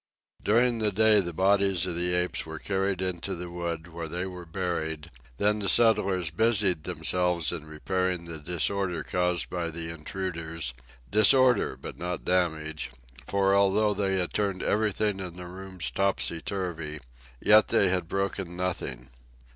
[0.43, 4.25] During the day the bodies of the apes were carried into the wood, where they
[4.25, 10.73] were buried; then the settlers busied themselves in repairing the disorder caused by the intruders,
[11.11, 12.89] disorder but not damage,
[13.27, 16.99] for although they had turned everything in the rooms topsy turvy,
[17.39, 19.11] yet they had broken nothing.